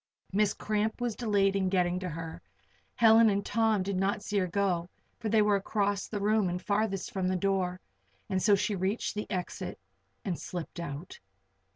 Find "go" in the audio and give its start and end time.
4.47-4.89